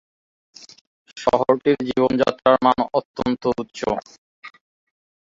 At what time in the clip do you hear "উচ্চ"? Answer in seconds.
3.61-3.79